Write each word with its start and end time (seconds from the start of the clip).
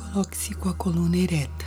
Coloque-se 0.00 0.54
com 0.54 0.68
a 0.68 0.74
coluna 0.74 1.16
ereta. 1.16 1.66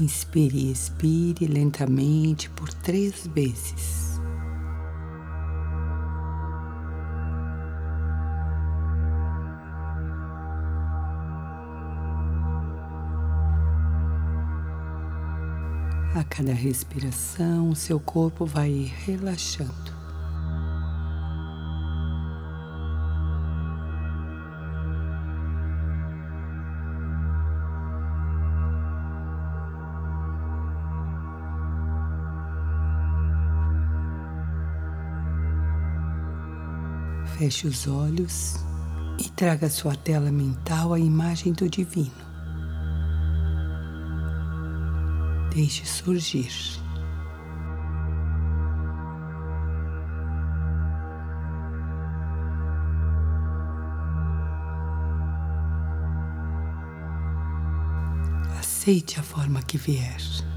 Inspire 0.00 0.58
e 0.58 0.72
expire 0.72 1.46
lentamente 1.46 2.50
por 2.50 2.72
três 2.74 3.26
vezes. 3.28 4.20
A 16.14 16.24
cada 16.24 16.52
respiração, 16.52 17.74
seu 17.74 17.98
corpo 17.98 18.44
vai 18.44 18.92
relaxando. 19.06 20.01
Feche 37.42 37.66
os 37.66 37.88
olhos 37.88 38.54
e 39.18 39.28
traga 39.30 39.68
sua 39.68 39.96
tela 39.96 40.30
mental 40.30 40.94
a 40.94 40.98
imagem 41.00 41.52
do 41.52 41.68
Divino. 41.68 42.12
Deixe 45.52 45.84
surgir. 45.84 46.52
Aceite 58.56 59.18
a 59.18 59.22
forma 59.24 59.60
que 59.64 59.76
vier. 59.76 60.51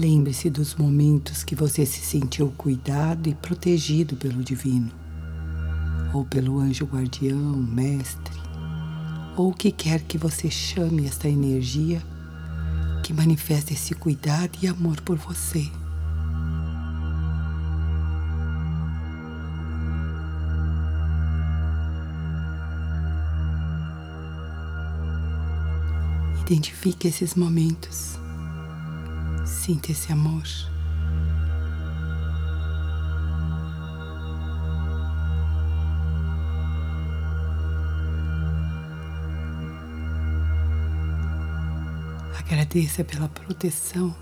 Lembre-se 0.00 0.48
dos 0.48 0.76
momentos 0.76 1.42
que 1.42 1.56
você 1.56 1.84
se 1.84 2.00
sentiu 2.02 2.54
cuidado 2.56 3.28
e 3.28 3.34
protegido 3.34 4.14
pelo 4.14 4.44
Divino, 4.44 4.92
ou 6.14 6.24
pelo 6.24 6.60
anjo 6.60 6.84
guardião, 6.84 7.56
mestre, 7.56 8.40
ou 9.36 9.48
o 9.48 9.52
que 9.52 9.72
quer 9.72 10.00
que 10.02 10.16
você 10.16 10.48
chame 10.48 11.04
esta 11.04 11.28
energia 11.28 12.00
que 13.02 13.12
manifesta 13.12 13.72
esse 13.72 13.92
cuidado 13.92 14.56
e 14.62 14.68
amor 14.68 15.00
por 15.00 15.16
você. 15.16 15.68
Identifique 26.46 27.08
esses 27.08 27.34
momentos. 27.34 28.27
Sinta 29.68 29.92
esse 29.92 30.10
amor. 30.10 30.44
Agradeça 42.38 43.04
pela 43.04 43.28
proteção. 43.28 44.16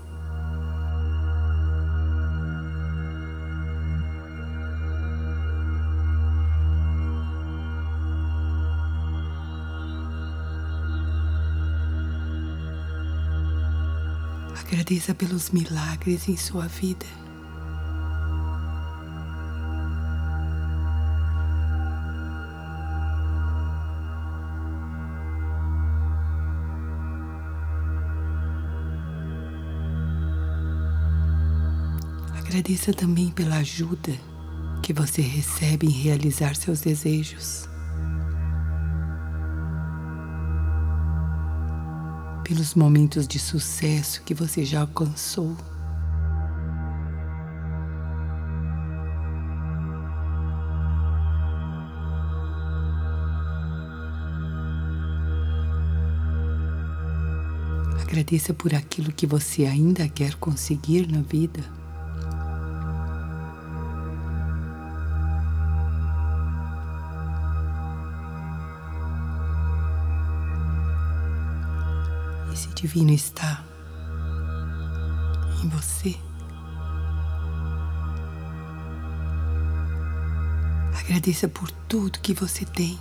Agradeça 14.87 15.13
pelos 15.13 15.49
milagres 15.49 16.29
em 16.29 16.37
sua 16.37 16.65
vida. 16.65 17.05
Agradeça 32.37 32.93
também 32.93 33.29
pela 33.29 33.57
ajuda 33.57 34.13
que 34.81 34.93
você 34.93 35.21
recebe 35.21 35.87
em 35.87 35.89
realizar 35.89 36.55
seus 36.55 36.79
desejos. 36.79 37.67
Pelos 42.47 42.75
momentos 42.75 43.27
de 43.27 43.37
sucesso 43.37 44.23
que 44.23 44.33
você 44.33 44.63
já 44.63 44.79
alcançou. 44.79 45.53
Agradeça 58.01 58.53
por 58.53 58.73
aquilo 58.73 59.11
que 59.11 59.27
você 59.27 59.65
ainda 59.65 60.07
quer 60.07 60.35
conseguir 60.35 61.05
na 61.11 61.21
vida. 61.21 61.61
Divino 72.81 73.11
está 73.11 73.63
em 75.63 75.67
você. 75.67 76.15
Agradeça 80.99 81.47
por 81.47 81.71
tudo 81.71 82.19
que 82.19 82.33
você 82.33 82.65
tem, 82.65 82.99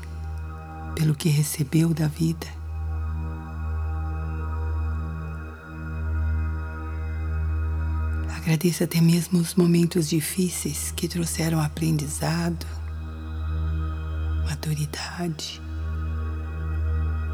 pelo 0.94 1.14
que 1.14 1.28
recebeu 1.28 1.92
da 1.92 2.06
vida. 2.06 2.46
Agradeça 8.34 8.84
até 8.84 9.00
mesmo 9.00 9.40
os 9.40 9.56
momentos 9.56 10.08
difíceis 10.08 10.92
que 10.92 11.06
trouxeram 11.06 11.60
aprendizado, 11.60 12.64
maturidade, 14.48 15.60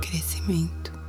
crescimento. 0.01 1.02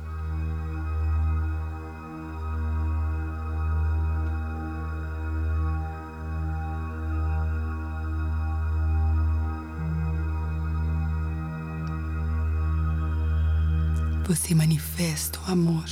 Você 14.34 14.52
manifesta 14.52 15.38
o 15.46 15.52
amor 15.52 15.84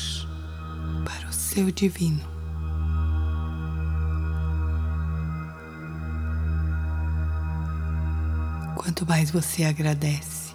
para 1.05 1.29
o 1.29 1.33
seu 1.33 1.71
divino. 1.71 2.21
Quanto 8.75 9.07
mais 9.07 9.31
você 9.31 9.63
agradece, 9.63 10.53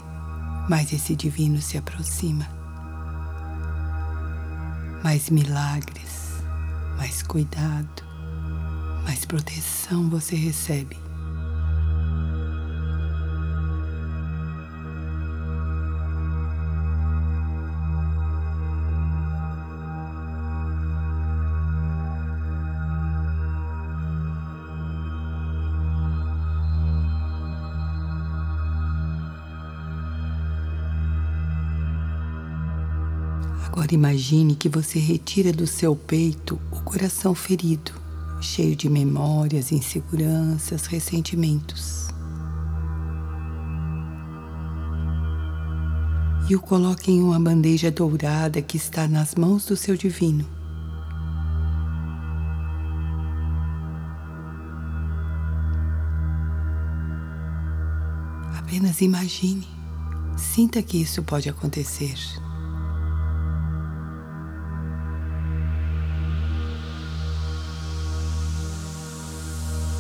mais 0.68 0.92
esse 0.92 1.16
divino 1.16 1.62
se 1.62 1.78
aproxima. 1.78 2.46
Mais 5.02 5.30
milagres, 5.30 6.44
mais 6.98 7.24
cuidado, 7.24 8.04
mais 9.06 9.24
proteção 9.24 10.10
você 10.10 10.36
recebe. 10.36 11.07
Agora 33.78 33.94
imagine 33.94 34.56
que 34.56 34.68
você 34.68 34.98
retira 34.98 35.54
do 35.54 35.68
seu 35.68 35.96
peito 35.96 36.60
o 36.72 36.82
coração 36.82 37.36
ferido 37.36 37.92
cheio 38.42 38.76
de 38.76 38.90
memórias, 38.90 39.72
inseguranças, 39.72 40.88
ressentimentos. 40.88 42.08
E 46.50 46.56
o 46.56 46.60
coloque 46.60 47.12
em 47.12 47.22
uma 47.22 47.40
bandeja 47.40 47.92
dourada 47.92 48.64
que 48.64 48.78
está 48.78 49.08
nas 49.08 49.36
mãos 49.36 49.68
do 49.68 49.78
seu 49.78 49.96
divino. 49.96 50.44
Apenas 58.58 59.02
imagine, 59.02 59.68
sinta 60.36 60.82
que 60.82 61.00
isso 61.00 61.22
pode 61.22 61.48
acontecer. 61.48 62.18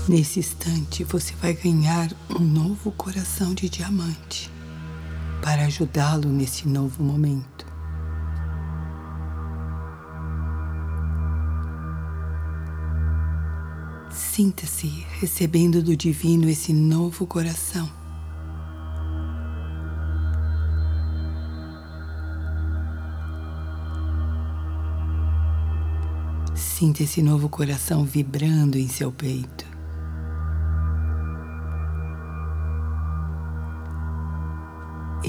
Nesse 0.07 0.39
instante, 0.39 1.03
você 1.03 1.33
vai 1.35 1.53
ganhar 1.53 2.09
um 2.29 2.39
novo 2.39 2.91
coração 2.93 3.53
de 3.53 3.67
diamante 3.67 4.49
para 5.41 5.65
ajudá-lo 5.65 6.29
nesse 6.29 6.65
novo 6.65 7.03
momento. 7.03 7.65
Sinta-se 14.09 14.87
recebendo 15.19 15.83
do 15.83 15.93
Divino 15.97 16.47
esse 16.47 16.71
novo 16.71 17.27
coração. 17.27 17.91
Sinta 26.55 27.03
esse 27.03 27.21
novo 27.21 27.49
coração 27.49 28.05
vibrando 28.05 28.77
em 28.77 28.87
seu 28.87 29.11
peito. 29.11 29.76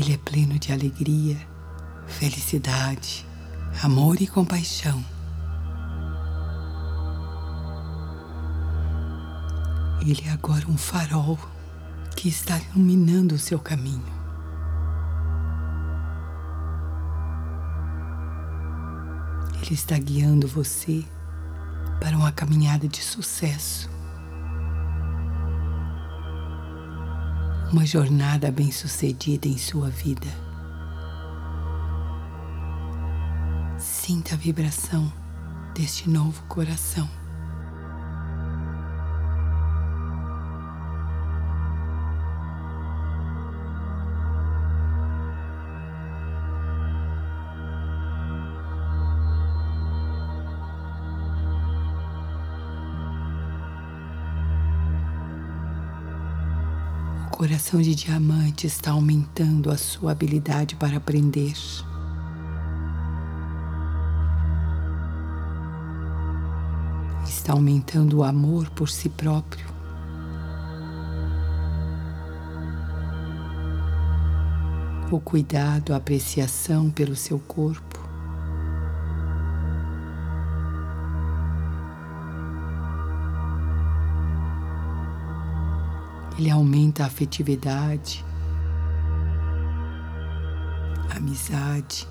Ele 0.01 0.15
é 0.15 0.17
pleno 0.17 0.57
de 0.61 0.73
alegria, 0.73 1.37
felicidade, 2.07 3.27
amor 3.83 4.23
e 4.23 4.29
compaixão. 4.29 5.05
Ele 10.01 10.23
é 10.25 10.31
agora 10.31 10.69
um 10.69 10.79
farol 10.79 11.37
que 12.15 12.29
está 12.29 12.61
iluminando 12.61 13.35
o 13.35 13.39
seu 13.41 13.59
caminho. 13.59 14.07
Ele 19.61 19.75
está 19.75 19.99
guiando 19.99 20.47
você 20.47 21.05
para 22.01 22.17
uma 22.17 22.31
caminhada 22.31 22.87
de 22.87 23.03
sucesso. 23.03 23.91
Uma 27.73 27.85
jornada 27.85 28.51
bem-sucedida 28.51 29.47
em 29.47 29.59
sua 29.59 29.91
vida. 29.91 30.27
Sinta 33.79 34.35
a 34.35 34.39
vibração 34.39 35.13
deste 35.75 36.09
novo 36.09 36.43
coração. 36.45 37.18
Coração 57.39 57.81
de 57.81 57.95
diamante 57.95 58.67
está 58.67 58.91
aumentando 58.91 59.71
a 59.71 59.77
sua 59.77 60.11
habilidade 60.11 60.75
para 60.75 60.97
aprender. 60.97 61.53
Está 67.25 67.53
aumentando 67.53 68.19
o 68.19 68.25
amor 68.25 68.69
por 68.71 68.91
si 68.91 69.09
próprio. 69.09 69.65
O 75.13 75.21
cuidado, 75.21 75.95
a 75.95 75.97
apreciação 75.97 76.91
pelo 76.91 77.15
seu 77.15 77.39
corpo. 77.39 77.98
Ele 86.39 86.51
aumenta 86.51 87.03
a 87.03 87.07
afetividade, 87.07 88.25
a 91.11 91.17
amizade. 91.17 92.07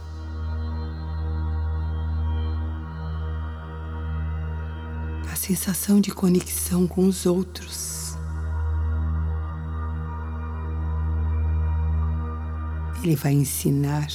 A 5.32 5.36
sensação 5.38 6.02
de 6.02 6.12
conexão 6.12 6.86
com 6.86 7.08
os 7.08 7.26
outros. 7.26 8.18
Ele 13.02 13.16
vai 13.16 13.32
ensinar 13.32 14.08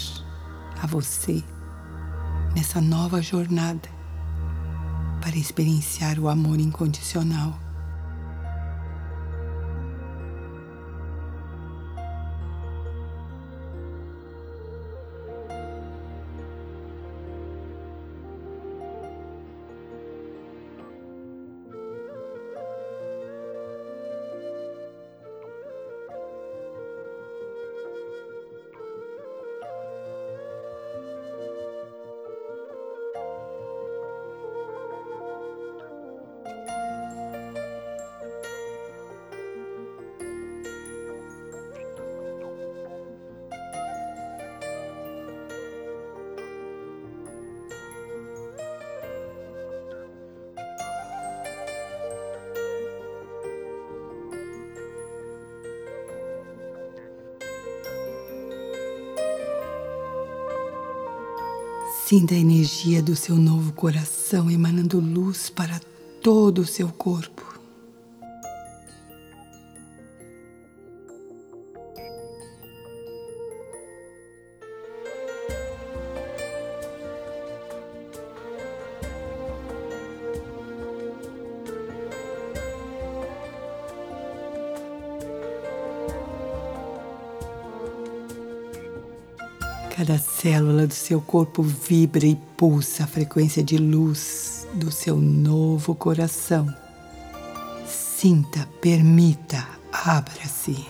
a 0.82 0.87
você 0.87 1.43
nessa 2.55 2.82
nova 2.82 3.23
jornada 3.23 3.88
para 5.23 5.37
experienciar 5.37 6.19
o 6.19 6.29
amor 6.29 6.61
incondicional. 6.61 7.62
Sinta 62.12 62.35
a 62.35 62.38
energia 62.38 63.02
do 63.02 63.16
seu 63.16 63.37
novo 63.37 63.73
coração 63.73 64.50
emanando 64.50 65.00
luz 65.00 65.49
para 65.49 65.81
todo 66.21 66.59
o 66.59 66.66
seu 66.66 66.88
corpo. 66.88 67.51
Cada 90.04 90.18
célula 90.18 90.85
do 90.85 90.94
seu 90.94 91.21
corpo 91.21 91.62
vibra 91.62 92.26
e 92.26 92.35
pulsa 92.35 93.04
a 93.04 93.06
frequência 93.06 93.62
de 93.62 93.76
luz 93.76 94.66
do 94.75 94.90
seu 94.90 95.16
novo 95.16 95.94
coração. 95.94 96.66
Sinta, 97.87 98.68
permita, 98.80 99.64
abra-se. 99.92 100.85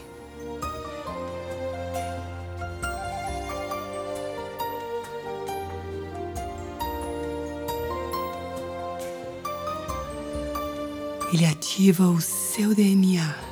Ele 11.35 11.45
ativa 11.45 12.09
o 12.09 12.19
seu 12.19 12.75
DNA 12.75 13.52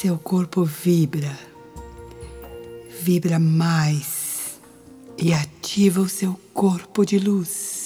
Seu 0.00 0.16
corpo 0.16 0.62
vibra, 0.64 1.36
vibra 3.00 3.40
mais 3.40 4.56
e 5.20 5.32
ativa 5.34 6.00
o 6.00 6.08
seu 6.08 6.38
corpo 6.54 7.04
de 7.04 7.18
luz. 7.18 7.77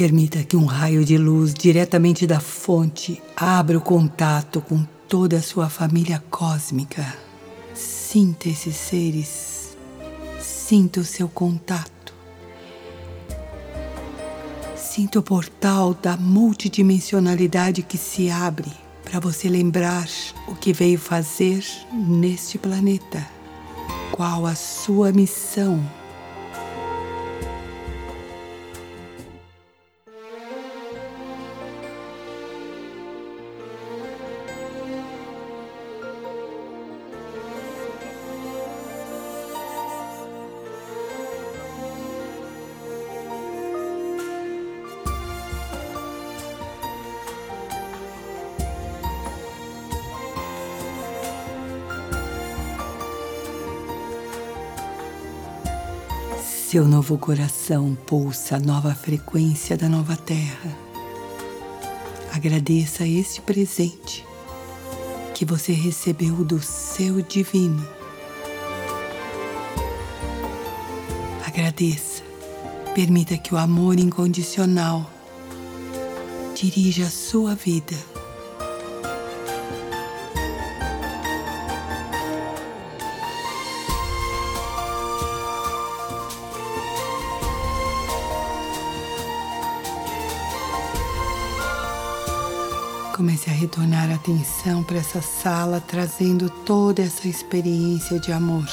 Permita 0.00 0.42
que 0.42 0.56
um 0.56 0.64
raio 0.64 1.04
de 1.04 1.18
luz 1.18 1.52
diretamente 1.52 2.26
da 2.26 2.40
fonte 2.40 3.22
abra 3.36 3.76
o 3.76 3.82
contato 3.82 4.62
com 4.62 4.82
toda 5.06 5.36
a 5.36 5.42
sua 5.42 5.68
família 5.68 6.24
cósmica. 6.30 7.18
Sinta 7.74 8.48
esses 8.48 8.76
seres, 8.76 9.76
sinta 10.40 11.00
o 11.00 11.04
seu 11.04 11.28
contato. 11.28 12.14
Sinta 14.74 15.18
o 15.18 15.22
portal 15.22 15.92
da 15.92 16.16
multidimensionalidade 16.16 17.82
que 17.82 17.98
se 17.98 18.30
abre 18.30 18.72
para 19.04 19.20
você 19.20 19.50
lembrar 19.50 20.08
o 20.48 20.54
que 20.54 20.72
veio 20.72 20.98
fazer 20.98 21.62
neste 21.92 22.56
planeta. 22.56 23.28
Qual 24.12 24.46
a 24.46 24.54
sua 24.54 25.12
missão 25.12 25.99
Seu 56.70 56.86
novo 56.86 57.18
coração 57.18 57.98
pulsa 58.06 58.54
a 58.54 58.60
nova 58.60 58.94
frequência 58.94 59.76
da 59.76 59.88
nova 59.88 60.16
terra. 60.16 60.70
Agradeça 62.32 63.04
este 63.04 63.40
presente 63.40 64.24
que 65.34 65.44
você 65.44 65.72
recebeu 65.72 66.44
do 66.44 66.62
seu 66.62 67.22
divino. 67.22 67.84
Agradeça. 71.44 72.22
Permita 72.94 73.36
que 73.36 73.52
o 73.52 73.58
amor 73.58 73.98
incondicional 73.98 75.10
dirija 76.54 77.06
a 77.06 77.10
sua 77.10 77.56
vida. 77.56 77.96
Comece 93.20 93.50
a 93.50 93.52
retornar 93.52 94.10
a 94.10 94.14
atenção 94.14 94.82
para 94.82 94.96
essa 94.96 95.20
sala, 95.20 95.78
trazendo 95.78 96.48
toda 96.48 97.02
essa 97.02 97.28
experiência 97.28 98.18
de 98.18 98.32
amor. 98.32 98.64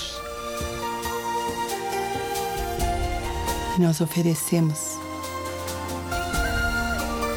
que 3.75 3.81
nós 3.81 3.99
oferecemos 3.99 4.93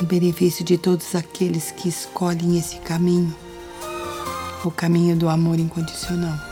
em 0.00 0.04
benefício 0.04 0.64
de 0.64 0.78
todos 0.78 1.16
aqueles 1.16 1.72
que 1.72 1.88
escolhem 1.88 2.56
esse 2.56 2.76
caminho, 2.76 3.34
o 4.64 4.70
caminho 4.70 5.16
do 5.16 5.28
amor 5.28 5.58
incondicional. 5.58 6.49